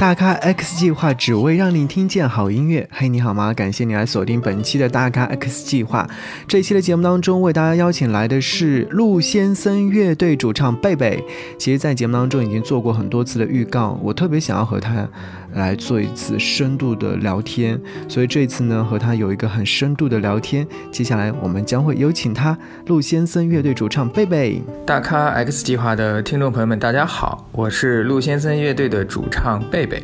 [0.00, 2.88] 大咖 X 计划只为让你听见好音乐。
[2.90, 3.52] 嘿，你好吗？
[3.52, 6.08] 感谢你来锁定本期的大咖 X 计划。
[6.48, 11.22] 这一期的节目当中，为大家邀请来的是陆先森乐队主唱贝贝。
[11.58, 15.06] 其实，在节目当中已经做过很多次的预告，我特别想要和他
[15.52, 20.66] 来做一次深度的聊天，所以这次呢，和他有一个很深度的聊天。
[20.90, 24.62] 接下来，我们将会有请他陆先森乐队主唱贝贝。
[24.86, 29.89] 大咖 X 计划的听众朋友们，大家好，我是陆先森乐队的主唱贝贝。
[29.90, 30.02] 贝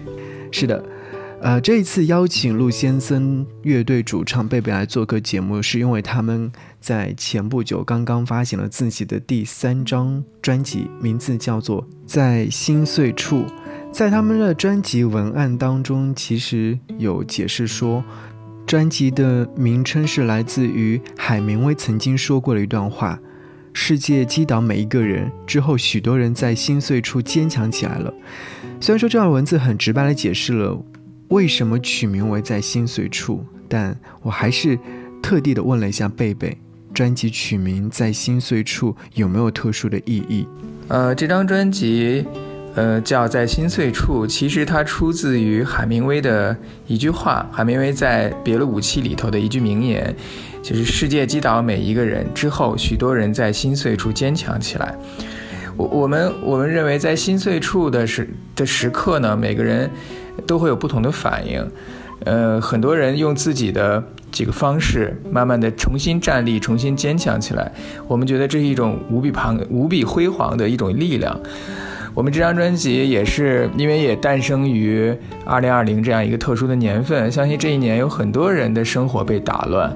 [0.51, 0.85] 是的，
[1.41, 6.51] 呃，这一次邀请陆先生乐队主唱贝贝来做客节目，是因为他们
[6.81, 13.43] 在前不久刚刚发行了自己的第三张专辑，名字叫做《在心碎处》。
[13.93, 18.05] 在他们的专辑文案当中，其实有解释说，
[18.67, 23.19] 专辑的名称是来自于海明威曾经说过的一段话
[23.79, 28.13] ：“世界击倒每一个人之后，许多人在心碎处坚强起来了。”
[28.81, 30.83] 虽然说这段文字很直白的解释了
[31.29, 34.79] 为什么取名为在心碎处，但我还是
[35.23, 36.57] 特地的问了一下贝贝，
[36.95, 40.49] 专辑取名在心碎处有没有特殊的意义？
[40.89, 42.25] 呃，这张专辑，
[42.77, 46.55] 呃，叫在心碎处，其实它出自于海明威的
[46.87, 50.15] 一句话，海明威在《别了武器》里头的一句名言，
[50.63, 54.95] 就是世界击倒每一个人之后，许多人在心碎处坚强起来。
[55.75, 59.91] 我我们我们认为，在心碎处的时的时刻呢，每个人
[60.47, 61.67] 都会有不同的反应。
[62.25, 67.73] 呃，很多人用自己的几个方式，慢慢的重新站立，重新坚强起来。
[68.07, 71.41] 我们觉得这是一种无比庞无比辉煌的一种力量。
[72.17, 79.95] 我们这张专辑也是因为也诞生于二零二零这样一个特殊的年份，相信这一年有很多人的生活被打乱，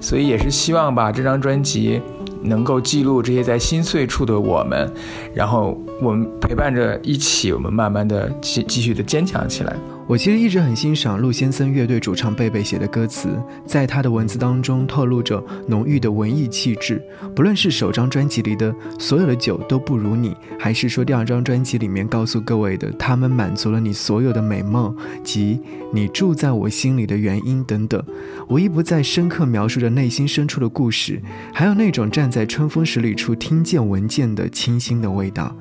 [0.00, 2.00] 所以也是希望把这张专辑。
[2.42, 4.90] 能够记录这些在心碎处的我们，
[5.34, 9.76] 然后我们陪伴着一起，我们慢慢的继继续的坚强起来。
[10.10, 13.28] 我其实一直很欣赏陆先生乐队主唱贝贝写的歌词，
[13.64, 17.00] 在他的文字当中透露着浓郁的文艺气质。
[17.32, 25.60] 不论是首张专辑里的所有的酒都不如你，还是说第二张专辑里面告诉各位的他们满足了你所有的美梦及
[25.94, 28.02] 你住在我心里的原因等等，
[28.48, 31.22] 无一不在深刻描述着内心深处的故事，
[31.54, 35.54] 还有那种站在春风十里处听见闻见的清新的味道。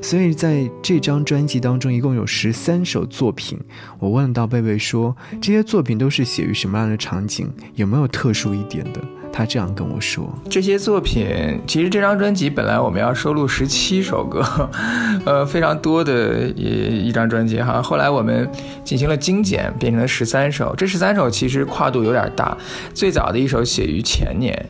[0.00, 3.58] 所以在这张专辑当中，一共有十三首作品。
[3.98, 7.50] 我问到贝贝说：“这些作品都是写于什么样的场景？
[7.74, 9.00] 有没有特殊一点的？”
[9.32, 14.44] 他这样跟我说：“这些作品，其实这张专辑本来我们要收录十七首歌，
[15.24, 17.80] 呃，非常多的一一张专辑哈。
[17.80, 18.50] 后来我们
[18.82, 20.74] 进行了精简，变成了十三首。
[20.76, 22.56] 这十三首其实跨度有点大。
[22.92, 24.66] 最早的一首写于前年，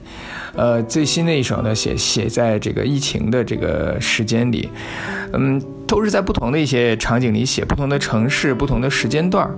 [0.61, 4.69] 呃，最新的一首呢写写在这个疫情的这个时间里，
[5.33, 9.57] 嗯，都是在不同的一些场景里写，不同的城市，不同的时间段儿。”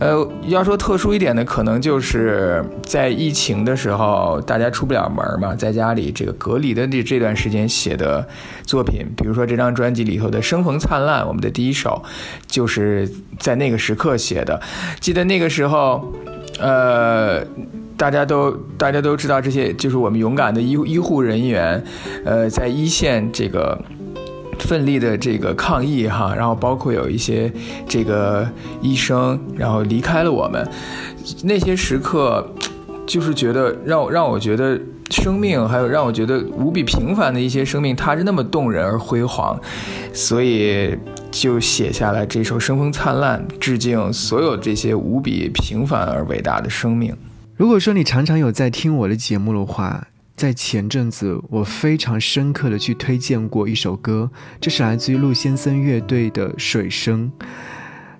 [0.00, 8.26] 呃，要说特殊一点的，可能就是在疫情的时候，大家出不了门嘛，在家里这个隔离的这这段时间写的
[8.64, 12.02] 作品，比如说这张专辑里头的《生逢灿烂》，我们的第一首，
[12.46, 14.60] 就是在那个时刻写的。
[14.98, 16.12] 记得那个时候，
[16.58, 17.44] 呃，
[18.02, 21.80] 大家都大家都知道这些，就是我们勇敢的医医护人员，
[22.24, 23.80] 呃，在一线这个。
[24.58, 27.52] 奋力的这个抗疫哈，然后包括有一些
[27.88, 28.48] 这个
[28.80, 30.66] 医生，然后离开了我们，
[31.42, 32.46] 那些时刻，
[33.04, 34.80] 就是觉得让让我觉得
[35.10, 39.58] 生命，还有让我觉得无比平凡的一些生命，它是那么动人而辉煌，
[40.12, 40.96] 所以
[41.30, 47.16] 就写下了这首《生风灿烂》，致敬所有这些无比平凡而伟大的生命。
[47.62, 50.08] 如果说你常常有在听我的节目的话。
[50.34, 54.28] 在前阵子，我非常深刻的去推荐过一首歌，
[54.60, 57.30] 这是来自于陆先生乐队的《水声》。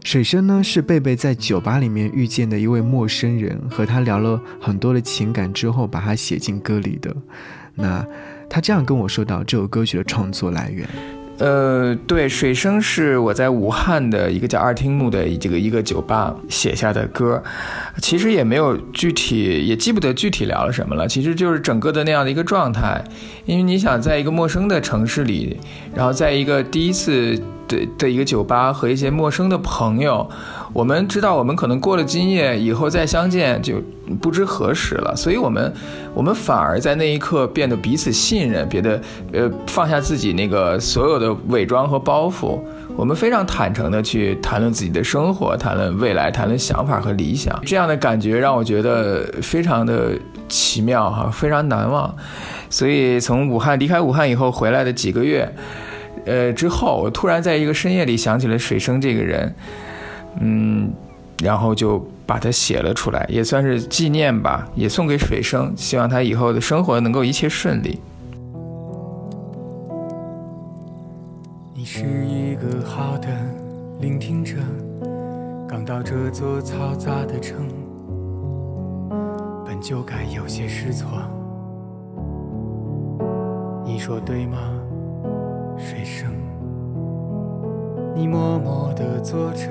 [0.04, 7.12] 水声呢，是贝贝在酒吧里面遇见的一位陌生人，和他聊了很多的情感之后，把它写进歌里的。
[7.74, 8.06] 那
[8.48, 10.88] 他这样跟我说到这首歌曲的创作来源。
[11.42, 17.42] 呃，对，水声是我在武汉的一个叫二听木的这个一个酒吧写下的歌，
[18.00, 21.08] 其实也没有具体，也记不得具体聊了什么了。
[21.08, 23.02] 其实就是整个的那样的一个状态，
[23.44, 25.58] 因为你想在一个陌生的城市里，
[25.92, 27.36] 然后在一个第一次
[27.76, 30.28] 的的一个酒吧和一些陌生的朋友，
[30.72, 33.82] 我们知道我们可能过了今夜以后再相见就
[34.20, 35.72] 不知何时了，所以我们
[36.14, 39.00] 我们反而在那一刻变得彼此信任，别的
[39.32, 42.60] 呃放下自己那个所有的伪装和包袱，
[42.96, 50.12] 我们非常坦诚的去谈论自己的生活，谈论未来，谈论想法和理想，这样的感觉让我觉得非常的
[50.48, 52.14] 奇妙哈，非常难忘。
[52.68, 55.54] 所以从武汉离开武汉以后回来的几个月，
[56.24, 59.54] 呃之后，我突然在一个深夜里想起了水生这个人，
[60.40, 60.90] 嗯，
[61.42, 68.00] 然后就把它写了出来，也算是纪念吧，也送给水生，希望他以后的生活能够一切顺利。
[71.74, 73.28] 你是一个好的
[74.00, 74.54] 聆听者，
[75.68, 77.66] 刚到这座嘈杂的城，
[79.66, 81.08] 本就该有些失措。
[83.84, 84.58] 你说对吗，
[85.92, 86.30] 水声？
[88.14, 89.68] 你默默地坐着，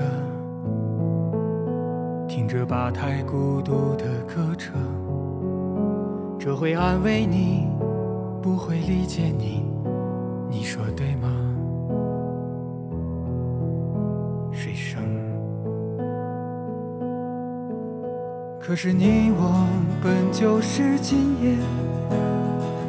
[2.28, 4.70] 听着吧台孤独的歌者，
[6.38, 7.68] 这会安慰你，
[8.40, 9.66] 不会理解你。
[10.48, 11.28] 你说对吗，
[14.52, 15.02] 水声？
[18.60, 19.66] 可是你我
[20.04, 21.58] 本就是今夜。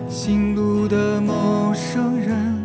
[0.06, 2.61] 行路的陌生人，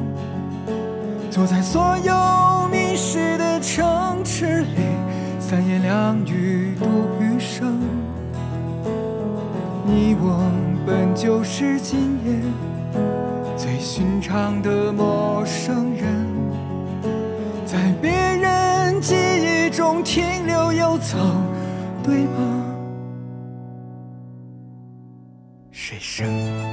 [1.38, 4.82] 坐在所有迷失的城池里，
[5.40, 6.88] 三言两语度
[7.22, 7.80] 余生。
[9.86, 10.42] 你我
[10.84, 12.42] 本就是今夜
[13.56, 16.26] 最寻常的陌生人，
[17.68, 21.20] 在别人记忆中停留又走，
[22.04, 22.66] 对吗？
[25.70, 26.67] 水生。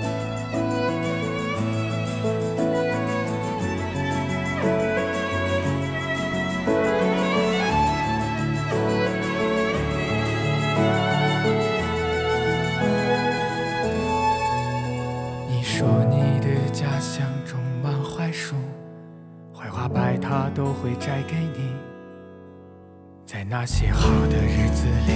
[23.66, 25.12] 那些好的日子里，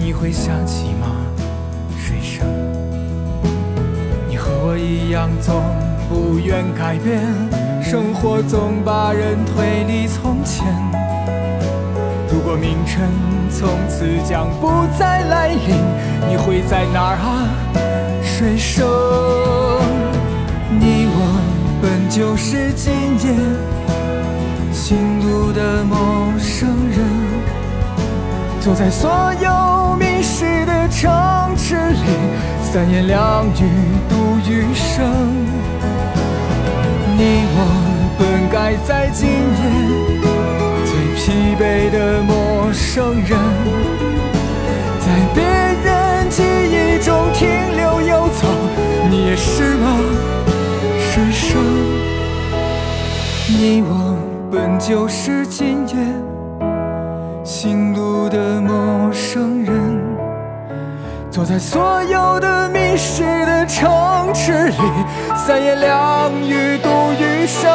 [0.00, 1.06] 你会想起吗，
[1.96, 2.44] 水生？
[4.28, 5.62] 你和我一样，总
[6.08, 7.22] 不愿改变，
[7.80, 10.66] 生活总把人推离从前。
[12.32, 13.08] 如果明晨
[13.48, 14.68] 从此将不
[14.98, 15.76] 再来临，
[16.28, 17.46] 你会在哪儿啊，
[18.24, 18.84] 水生？
[20.80, 21.42] 你我。
[21.80, 23.36] 本就是今夜
[24.88, 27.00] 行路的陌生人，
[28.60, 29.10] 坐在所
[29.42, 31.10] 有迷失的城
[31.56, 31.98] 池里，
[32.62, 33.66] 三言两语
[34.08, 35.04] 度余生。
[37.18, 37.58] 你我
[38.16, 39.32] 本该在今夜
[40.86, 43.36] 最疲惫的陌生人，
[45.00, 45.42] 在别
[45.82, 48.46] 人记忆中停留游走，
[49.10, 49.98] 你也是吗？
[51.10, 51.60] 水生，
[53.48, 54.05] 你我
[54.78, 55.96] 就是今夜
[57.42, 59.98] 行路的陌生人，
[61.30, 64.76] 坐在所有的迷失的城池里，
[65.34, 66.88] 三言两语度
[67.18, 67.70] 余生。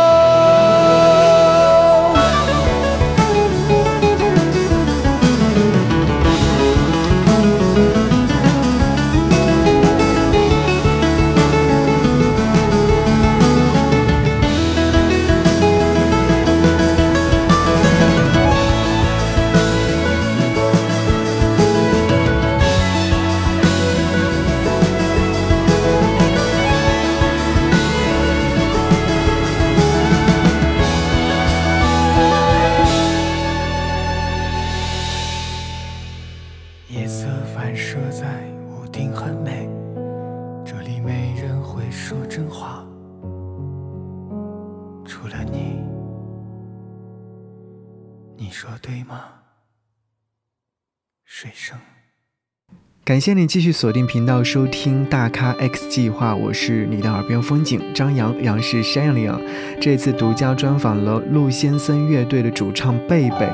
[53.11, 59.37] 感谢你继续锁定频道收听大咖 X 计划，我是你的耳边风景张扬，杨是山羊的羊。
[59.81, 63.49] 这次独家专访了陆先森乐队的主唱贝贝。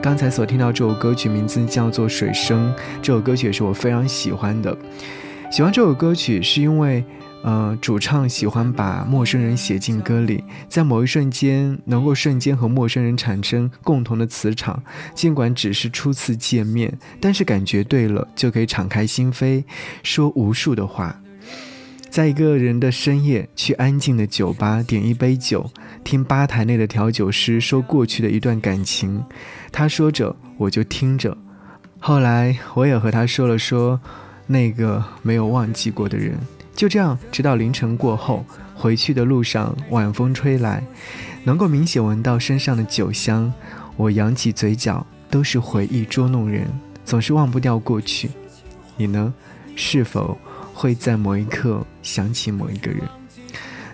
[0.00, 4.78] 刚才所听到这首歌曲名字叫做《水声》，这首歌曲也是我非常喜欢的。
[5.50, 7.04] 喜欢这首歌曲是因为。
[7.42, 14.82] 呃，主唱喜欢把陌生人写进歌里，在某一瞬间能够瞬间和陌生人产生共同的磁场，
[15.14, 19.64] 尽管只是初次见面，但是感觉对了就可以敞开心扉，
[20.02, 21.18] 说无数的话。
[22.10, 25.70] 在一个人的深夜，去安静的酒吧点一杯酒，
[26.04, 29.24] 听吧台内的调酒师说过去的一段感情，
[29.72, 31.38] 他说着我就听着。
[31.98, 34.00] 后来我也和他说了说
[34.46, 36.36] 那个没有忘记过的人。
[36.80, 38.42] 就这样，直到凌晨过后，
[38.74, 40.82] 回去的路上晚风吹来，
[41.44, 43.52] 能够明显闻到身上的酒香。
[43.98, 46.66] 我扬起嘴角，都是回忆捉弄人，
[47.04, 48.30] 总是忘不掉过去。
[48.96, 49.34] 你呢？
[49.76, 50.38] 是否
[50.72, 53.02] 会在某一刻想起某一个人？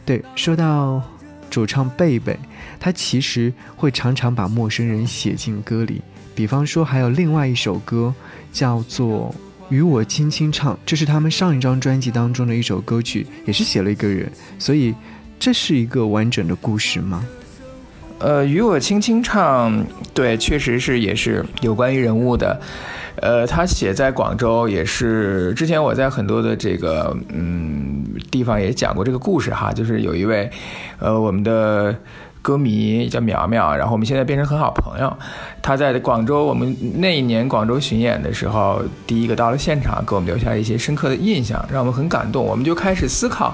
[0.05, 1.02] 对，说到
[1.50, 2.38] 主唱贝贝，
[2.78, 6.02] 他其实会常常把陌生人写进歌里。
[6.37, 8.14] 比方说，还有另外一首歌
[8.52, 9.35] 叫做
[9.68, 14.30] 《与我轻轻唱》，这是他们上一张专辑当中的一首歌曲，也是写了一个人。
[14.58, 14.94] 所以，
[15.38, 17.25] 这是一个完整的故事吗？
[18.18, 22.58] 呃，与我轻轻唱，对，确实是也是有关于人物的。
[23.16, 30.50] 呃，他写在广州，也是之前我在很多的这个嗯地方也讲过这个故事哈，就是有一位，
[30.99, 31.94] 呃，我们的
[32.47, 35.12] 歌迷叫苗苗，然后我们现在变成很好朋友。
[35.61, 42.45] 他在广州，我们那一年广州巡演的时候，第一个到了现场，给我们留下一些深刻的印象，让我们很感动。
[42.45, 43.53] 我们就开始思考，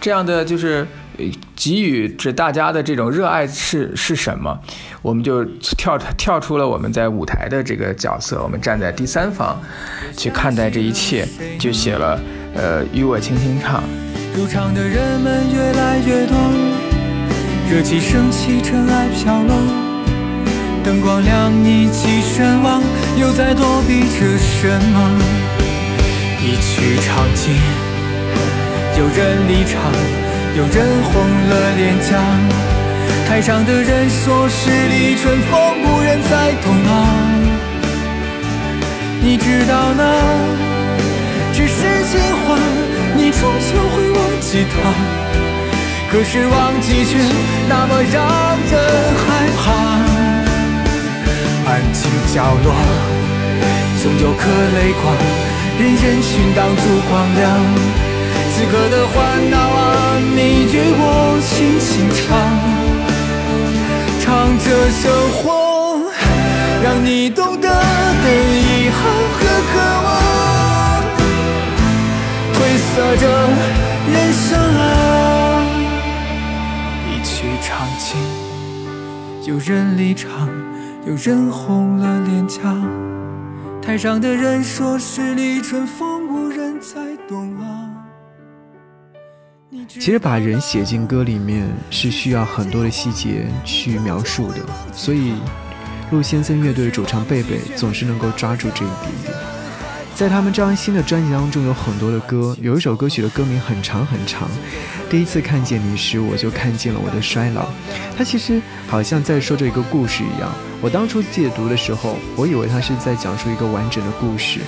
[0.00, 0.84] 这样的就是
[1.54, 4.58] 给予着大家的这种热爱是是什么。
[5.00, 5.44] 我们就
[5.78, 9.56] 跳跳出了我们在舞台的这个角色，我们站在第三方
[10.16, 11.24] 去看待这一切，
[11.56, 12.18] 就写了
[12.56, 13.80] 呃与我轻轻唱。
[14.36, 16.34] 入场的人们越来越多，
[17.70, 19.54] 热气升起，尘埃飘落，
[20.84, 22.82] 灯光亮，你起身望，
[23.16, 25.18] 又在躲避着什么？
[26.40, 27.54] 一曲唱尽，
[28.98, 29.80] 有人离场，
[30.56, 31.12] 有人红
[31.48, 32.20] 了脸颊。
[33.26, 36.92] 台上的人说十里春风无人再懂啊，
[39.22, 40.04] 你知道那
[41.54, 42.58] 只是情话，
[43.16, 44.74] 你终究会忘记他。
[46.14, 47.18] 可是忘记却
[47.68, 48.22] 那么让
[48.70, 48.72] 人
[49.18, 49.26] 害
[49.58, 49.64] 怕。
[51.66, 52.72] 安静角落，
[54.00, 55.12] 总有颗泪光，
[55.76, 57.42] 任人群挡住光亮。
[58.52, 60.38] 此刻的烦恼啊，你
[60.72, 61.02] 与我
[61.42, 62.22] 轻轻唱。
[64.20, 65.02] 唱着生
[65.32, 65.98] 活，
[66.84, 69.02] 让你懂得的遗憾
[69.34, 69.38] 和
[69.72, 70.06] 渴望，
[72.54, 73.22] 褪色着
[74.12, 75.23] 人生啊。
[79.46, 80.48] 有人离场，
[81.06, 82.62] 有人红了脸颊。
[83.82, 87.90] 台上的人说十里春风无人再懂啊。
[89.86, 94.60] 其实把人写进歌里面是需要很多的细节去描述的，
[94.94, 95.34] 所以
[96.10, 99.53] 陆先生乐队主唱贝贝总是能够抓住这一点。
[100.14, 104.48] 在他们这张新的专辑当中，有很多的歌，有一首歌曲的歌名很长很长。
[105.10, 107.66] 第一次看见你时，我就看见了我的衰老。
[108.16, 110.52] 它其实好像在说着一个故事一样。
[110.80, 114.60] 我当初解读的时候，我以为他是在讲述一个完整的故事，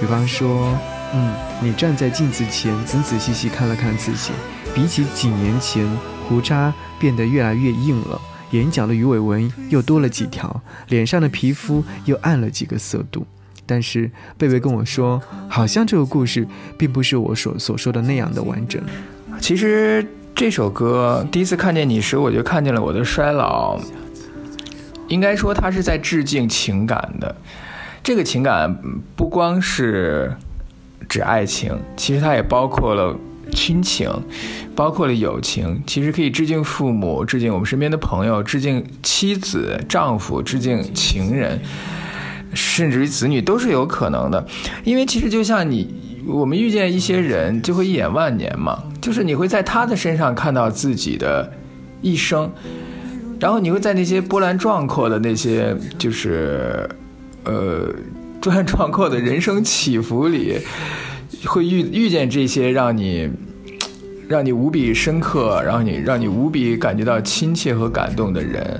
[0.00, 0.76] 比方说。
[1.14, 4.32] 嗯，你站在镜子前，仔仔细细看了看自己，
[4.74, 5.86] 比起几年前，
[6.28, 13.24] 胡渣变得越来越硬了，眼角的鱼尾纹又多了几条，脸上的皮肤又暗了几个色度。
[13.66, 16.46] 但是贝贝跟我说，好像这个故事
[16.78, 18.80] 并不是我所所说的那样的完整。
[19.40, 23.78] 其实这首歌第一次看见你时，我就看见了我的衰老。
[25.08, 27.36] 应该说，它是在致敬情感的。
[28.02, 28.74] 这个情感
[29.14, 30.34] 不光是。
[31.08, 33.16] 指爱情，其实它也包括了
[33.52, 34.10] 亲情，
[34.74, 35.80] 包括了友情。
[35.86, 41.60] 其实可以致敬父母，致敬我们身边的朋友，致敬妻子、丈夫，致敬情人，
[42.56, 44.44] 甚至于子女都是有可能的。
[44.82, 45.94] 因为其实就像你，
[46.26, 48.82] 我们遇见一些人，就会一眼万年嘛。
[49.00, 51.52] 就是你会在他的身上看到自己的
[52.02, 52.50] 一生，
[53.38, 56.88] 然后你会在那些波澜壮阔的那些，就是，
[57.44, 57.94] 呃。
[58.38, 60.56] 波澜壮阔的人生起伏里，
[61.46, 63.28] 会遇遇见这些让你
[64.28, 68.78] 让你无比深刻，然后你让你无比感觉到亲切和感动的人。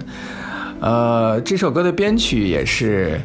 [0.79, 3.21] 呃，这首歌的编曲也是。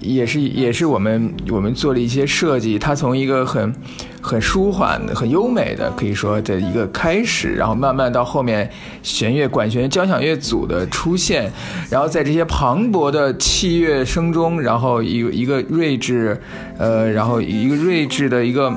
[0.00, 3.74] 也是也是我们我们做了一些设计，它从一个很
[4.20, 8.70] 很舒缓、很优美的，可以说的一个开始，然后慢慢到后面
[9.02, 11.50] 弦乐、管弦、交响乐组的出现，
[11.90, 16.40] 然后在这些磅礴的器乐声中，然后一个一个睿智，
[16.78, 18.72] 呃，然后一个睿智的一个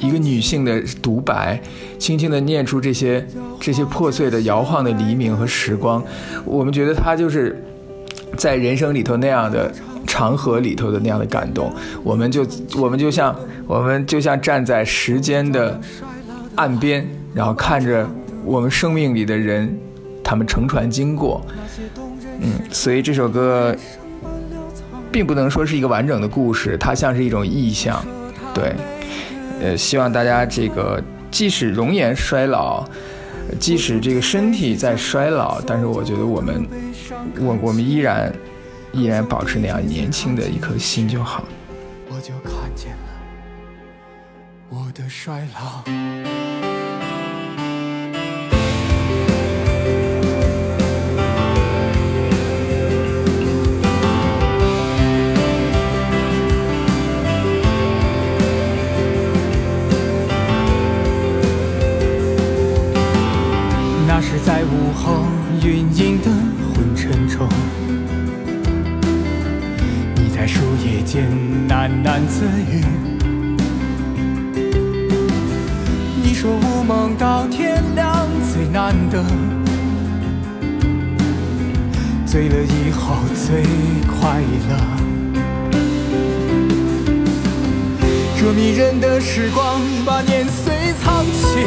[0.00, 1.60] 一个女性的独白，
[1.98, 3.24] 轻轻的念出这些
[3.60, 6.02] 这些破碎的、摇晃的黎明和时光，
[6.44, 7.64] 我们觉得它就是
[8.36, 9.72] 在人生里头那样的。
[10.06, 12.46] 长河里头的那样的感动，我们就
[12.76, 13.34] 我们就像
[13.66, 15.80] 我们就像站在时间的
[16.54, 18.08] 岸边，然后看着
[18.44, 19.76] 我们生命里的人
[20.22, 21.44] 他们乘船经过。
[22.40, 23.74] 嗯，所以这首歌
[25.10, 28.04] 并不能说是一个完整的故事，它像是一种意象。
[28.52, 28.74] 对，
[29.60, 32.84] 呃，希望大家这个即使容颜衰老，
[33.58, 36.66] 即使这个身体在衰老，但是我觉得我们，
[37.40, 38.32] 我我们依然
[38.94, 41.44] 依然保持那样年轻的一颗心就好。
[42.08, 43.20] 我就看见了
[44.70, 46.53] 我的衰老。
[89.26, 91.58] 时光把年岁藏起。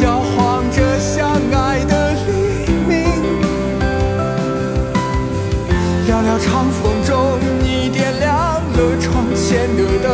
[0.00, 3.04] 摇晃着相爱的黎明，
[6.06, 10.08] 寥寥长风中，你点亮了窗前的灯，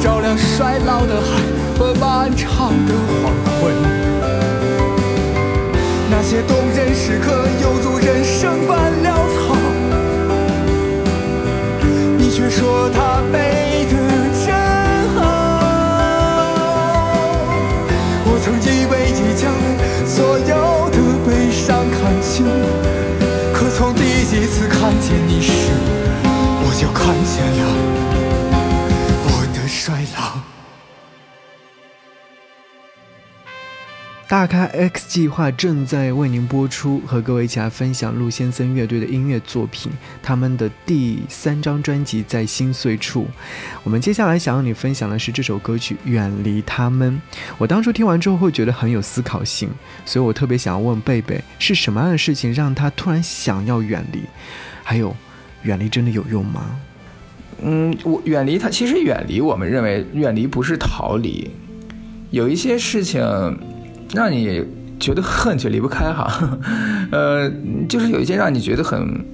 [0.00, 1.40] 照亮衰老的海
[1.78, 2.92] 和漫长的
[3.22, 3.72] 黄昏。
[6.10, 7.95] 那些动人时刻，犹如
[12.86, 13.96] 却说它美得
[14.44, 14.54] 真
[15.14, 15.18] 好。
[18.24, 19.52] 我曾以为已将
[20.06, 22.46] 所有的悲伤看清，
[23.52, 25.50] 可从第一次看见你时，
[26.62, 27.95] 我就看见了
[34.36, 39.90] 大咖 X 计划正在为您播出，和各位一起来分享陆先生乐队的音乐作品，
[40.22, 43.22] 他们的第三张专辑《在心碎处》。
[43.82, 47.14] 我们接下来想要你分享的是这首歌曲《远离他们》。
[47.56, 49.70] 我当初听完之后会觉得很有思考性，
[50.04, 54.20] 所以我特别想要问贝贝，是什么样的事情让他突然想要远离？
[54.82, 55.16] 还有，
[55.62, 56.78] 远离真的有用吗？
[57.62, 61.50] 嗯，我远离他，其实远离，我们认为远离不是逃离，
[62.30, 63.22] 有一些事情
[64.14, 64.62] 让你
[64.98, 66.58] 觉得恨却离不开哈，
[67.12, 67.50] 呃，
[67.88, 69.24] 就是有一些让你觉得很，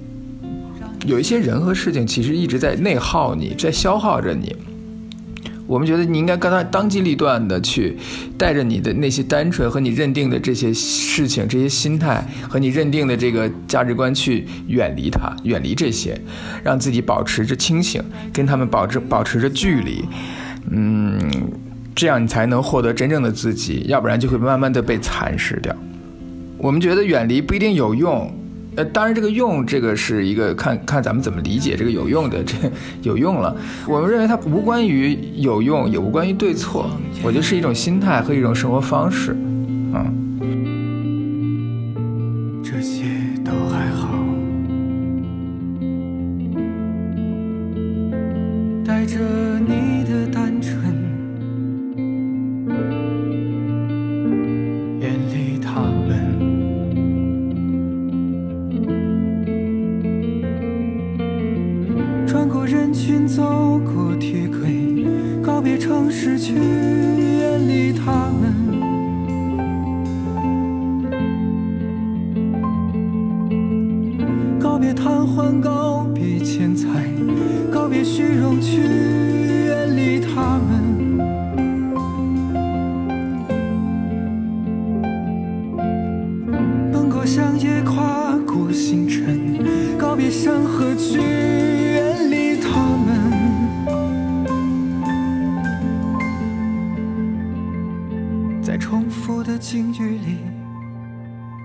[1.05, 4.55] 有一些人和事情其实一直在内耗你，在消耗着你。
[5.65, 7.97] 我们觉得你应该跟他当机立断的去
[8.37, 16.19] 带着你的那些单纯和你认定的这些事情、这些心态和你认定的这个价值观去远离它，远离这些，
[16.65, 20.03] 让自己保持着清醒，跟他们保持保持着距离，
[20.69, 21.17] 嗯，
[21.95, 25.75] 这样你才能获得真正的自己，要不然就会慢慢的被蚕食掉。
[26.57, 28.31] 我们觉得远离不一定有用。
[28.75, 32.55] 呃，当然，这个用这个是一个看看咱们怎么理解这个有用的，这
[33.03, 33.55] 有用了。
[33.87, 36.89] 我们认为它无关于有用，也无关于对错，
[37.21, 39.37] 我觉得是一种心态和一种生活方式，
[39.93, 40.19] 嗯。
[42.63, 43.03] 这些
[43.45, 44.17] 都还好，
[48.83, 49.19] 带着
[99.93, 100.37] 距离。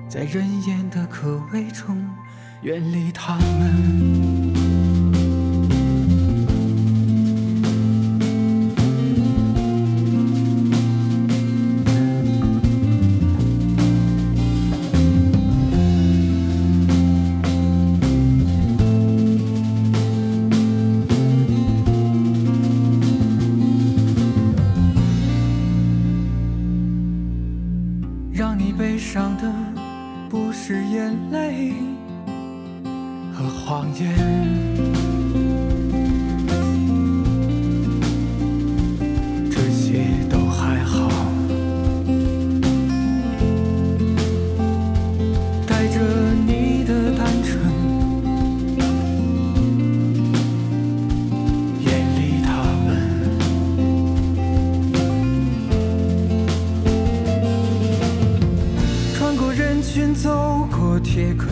[0.08, 2.06] 在人烟的可畏中
[2.62, 4.37] 远离他们。
[60.14, 61.46] 走过铁轨，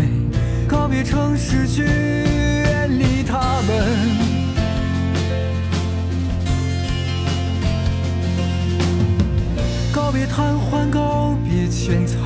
[0.68, 4.26] 告别城市去远离他们。
[9.92, 12.16] 告别贪欢，告别钱财，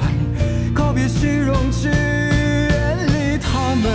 [0.75, 3.91] 告别虚荣，去远离他们。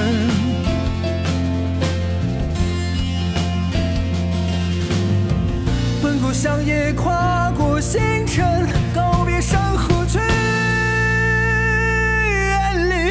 [6.01, 8.67] 奔过乡野，跨过星辰，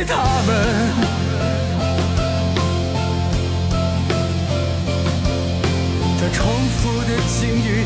[0.06, 0.12] 他
[0.46, 0.50] 们。
[6.20, 6.46] 在重
[6.78, 7.84] 复的境遇，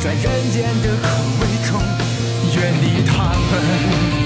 [0.00, 1.08] 在人间的口
[1.40, 1.80] 味中，
[2.54, 4.21] 远离他们。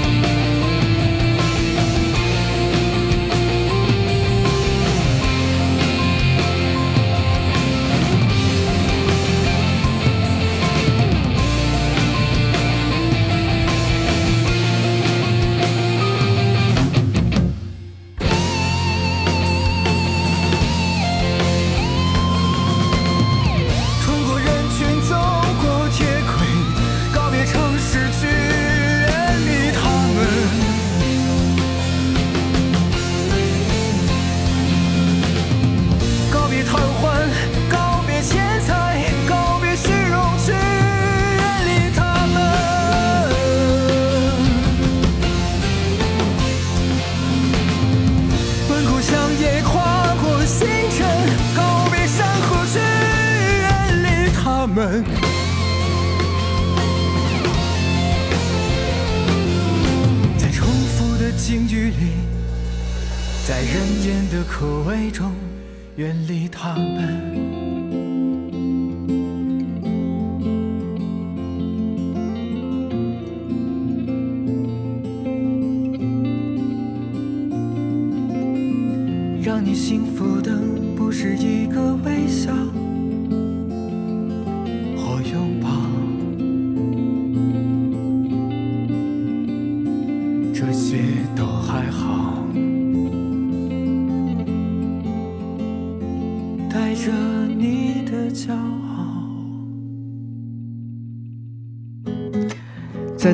[65.97, 67.66] 远离他们。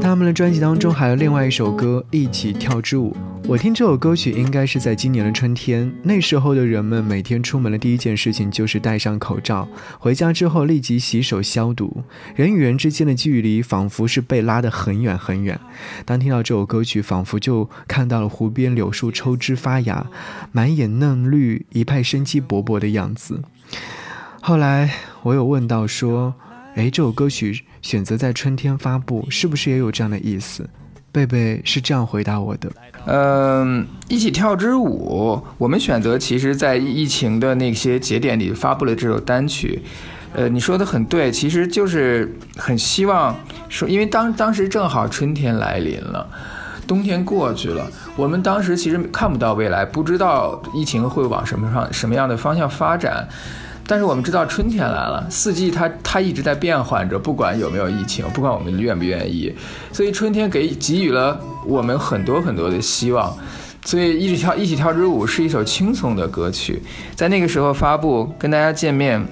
[0.03, 3.17] 他们的专辑当中，还有另外一首歌《一起跳支舞》。
[3.49, 9.69] 我听这首歌曲应该是在今年的春天，那时候的人们每天出门的第一件事情就是戴上口罩，
[10.01, 12.03] 回家之后立即洗手消毒，
[12.35, 15.59] 人与人之间的距离仿佛是被拉得很远很远。
[16.05, 20.05] 当听到这首歌曲，仿佛就看到了湖边柳树抽枝发芽，
[20.51, 23.41] 满眼嫩绿，一派生机勃勃的样子。
[24.41, 24.91] 后来
[25.23, 26.35] 我有问到说，
[26.75, 30.69] 诶，这首歌曲选择在春天发布，是不是也有这样的意思？
[31.13, 32.73] 贝贝是这样回答我的。
[33.05, 39.83] 嗯，一起跳支舞，我们选择其实在疫情的那些节点里发布了这首单曲。
[40.33, 43.37] 呃，你说的很对，其实就是很希望
[43.69, 46.27] 说，因为当当时正好春天来临了，
[46.87, 53.29] 冬天过去了，我们当时其实看不到未来，不知道疫情会往什么上什么样的方向发展。
[53.87, 59.55] 但是我们知道春天来了，四季它它一直在变换着，不管有没有疫情，不管我们愿不愿意，
[59.92, 63.37] 所以春天给给予了我们很多很多的希望。
[63.85, 66.81] 所以一起跳一起跳支舞是一首轻松的歌曲，
[67.16, 69.27] 在那个时候发布，跟大家见面，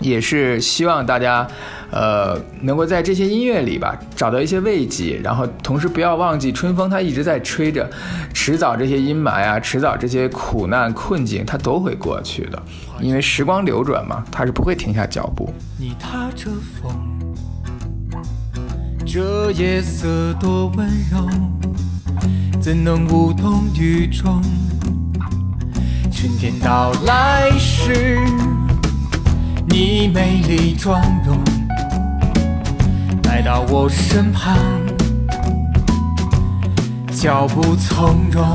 [0.00, 1.46] 也是希望大家，
[1.90, 7.88] 呃，能够在这些音乐里吧找到一些慰藉，然后同时不要忘记春风它一直在吹着，
[8.34, 12.62] 迟早这些阴霾啊，迟早这些苦难困境它都会过去的，
[13.00, 15.52] 因为时光流转嘛，它是不会停下脚步。
[15.78, 16.50] 你踏着
[16.82, 16.92] 风，
[19.06, 21.28] 这夜色多温柔，
[22.60, 24.42] 怎能无动于衷？
[26.10, 28.18] 春天到来时，
[29.68, 31.38] 你美丽妆容
[33.26, 34.56] 来到我身旁，
[37.12, 38.52] 脚步从容。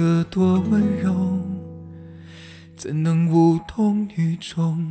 [0.00, 1.12] 色多温柔，
[2.74, 4.82] 怎能无动于衷？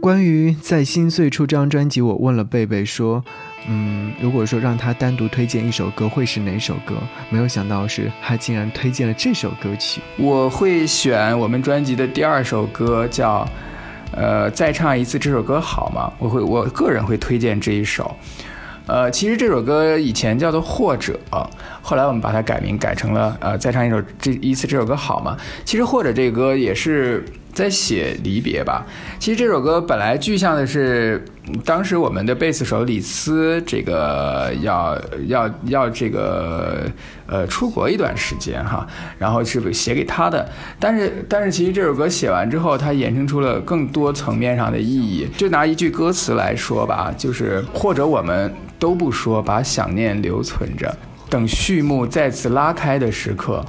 [0.00, 3.24] 关于在心碎出这张专辑，我问了贝贝说，
[3.68, 6.96] 嗯，如果说让他单独推荐一首歌，会是哪首歌？
[7.30, 10.00] 没有想到是他竟然推荐了这首歌曲。
[10.16, 13.48] 我会选我们专辑的第二首歌，叫
[14.10, 16.12] 呃再唱一次这首歌好吗？
[16.18, 18.12] 我会我个人会推荐这一首。
[18.86, 21.18] 呃，其实这首歌以前叫做或者，
[21.82, 25.36] 后来我们把它改名改成了呃再唱一首这一次这首歌好吗？
[25.64, 27.24] 其实或者这个歌也是。
[27.56, 28.84] 在写离别吧。
[29.18, 31.24] 其实这首歌本来具象的是，
[31.64, 34.94] 当时我们的贝斯手李斯这个要
[35.28, 36.82] 要要这个
[37.26, 40.46] 呃出国一段时间哈，然后是写给他的。
[40.78, 45.26] 但是但是其实这首歌写完之后，它衍生出了更多层面上的意义。
[45.38, 50.96] 就拿一句歌词来说吧，就是或者我们都不说，把想念留存着，
[51.28, 53.64] 等序幕再次拉开的时刻。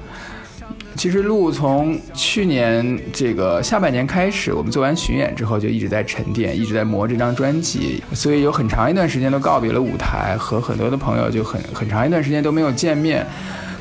[0.95, 13.25] 其实路从去年这个下半年开始，我们做完巡演之后就一直在沉淀，一直在磨这张专辑，所以有很长一段时间都告别了舞台，和很多的朋友就很很长一段时间都没有见面。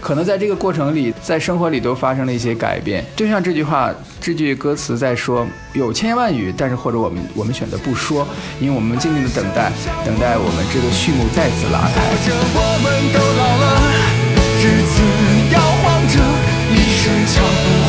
[0.07, 3.05] 可能在这个过程里，在生活里都发生了一些改变。
[3.17, 8.25] 就像这句话，这句歌词在说：有千言万语，但是或者我们我们选择不说，
[8.61, 9.73] 因为我们静静的等待，
[10.05, 12.01] 等待我们这个序幕再次拉开。
[12.55, 13.67] 我们都老了，
[14.63, 15.03] 日子
[15.53, 16.23] 摇晃着。
[17.27, 17.86] 脚步划过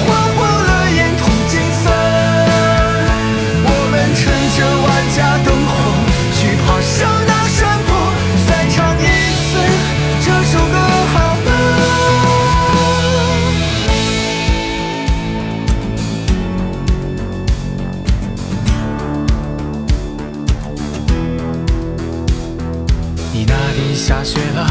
[24.27, 24.67] 雪了，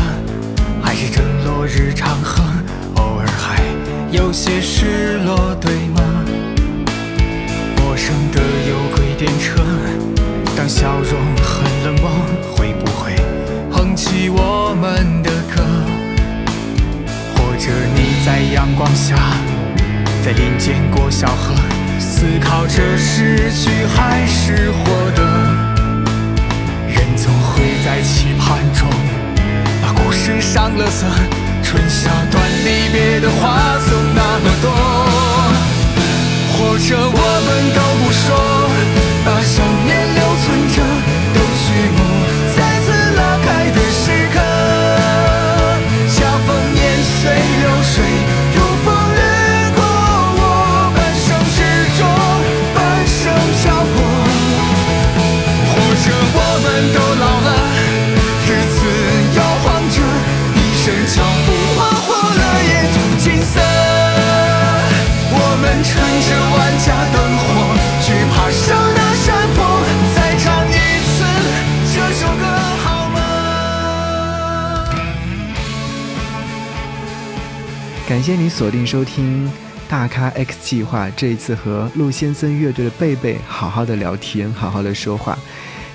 [0.82, 2.42] 还是正落日长河？
[2.96, 3.62] 偶尔还
[4.10, 6.02] 有些失落，对吗？
[7.78, 8.38] 陌生的
[8.68, 9.64] 有轨电车，
[10.54, 12.10] 当笑容很冷漠，
[12.54, 13.16] 会不会
[13.72, 15.62] 哼起我们的歌？
[17.34, 19.16] 或者你在阳光下，
[20.22, 21.54] 在林间过小河，
[21.98, 25.24] 思考着失去还是获得？
[26.88, 28.86] 人总会在期盼中，
[29.86, 31.06] 把故事上了色。
[31.62, 34.68] 春夏短离别的话总那么多，
[36.52, 38.26] 或者我们都不说，
[39.24, 39.54] 把想
[39.86, 40.25] 念留
[65.88, 67.44] 趁着万家灯火，
[68.02, 69.58] 去爬上那山坡，
[70.14, 70.74] 再唱一
[71.06, 71.14] 次
[71.94, 72.42] 这首歌，
[72.84, 73.16] 好吗
[78.08, 79.46] 感谢你锁定收听
[79.88, 85.38] 《大咖 X 计划》，这一次和陆先生乐队的贝贝好好的聊天，好好的说话。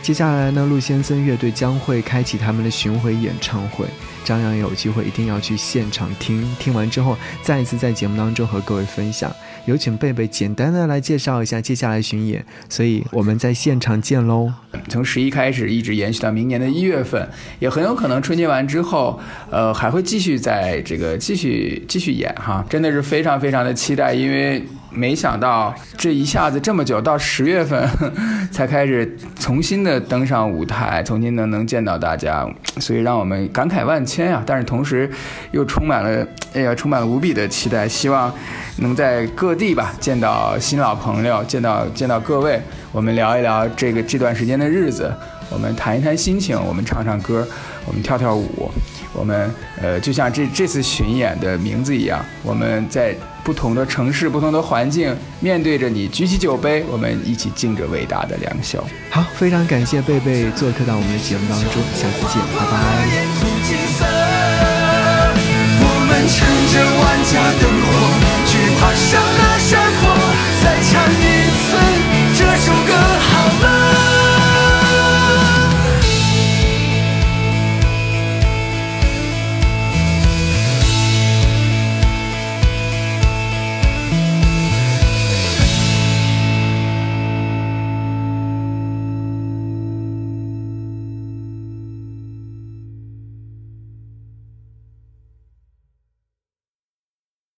[0.01, 3.85] 接下来呢，陆先生乐队将会开启他们的巡回演唱会，
[4.25, 9.31] 张扬有机会一定要去现场听，听完之后再一次在节目当中和各位分享。
[9.65, 14.51] 有请贝贝简单的来介绍一下接下来巡演，所以我们在现场见喽。
[14.89, 19.19] 从十一开始一直延续到明年的一月份，也很有可能春节完之后，
[19.51, 24.65] 呃，还会继续在这个继续继续演哈，真的是非常非常的期待，因为。
[24.93, 27.89] 没想到这一下子这么久，到十月份
[28.51, 32.45] 才开始重新的登上舞台，重新的能见到大家，
[32.79, 34.43] 所以让我们感慨万千啊！
[34.45, 35.09] 但是同时
[35.51, 38.33] 又充满了，哎呀，充满了无比的期待，希望
[38.77, 45.09] 能在各地吧见到新老朋友，见到见到各位，我们聊一聊这个这段时间的日子，
[45.49, 47.47] 我们谈一谈心情，我们唱唱歌，
[47.85, 48.69] 我们跳跳舞，
[49.13, 49.49] 我们
[49.81, 53.15] 呃，就像这这次巡演的名字一样，我们在。
[53.43, 63.91] 不同的城市不同的环境面对着你举起酒杯我们一起敬着伟大的梁晓好非常感谢贝贝做客到我们的节目当中下次见拜拜。
[65.83, 66.37] 我们撑
[66.71, 67.80] 着万家灯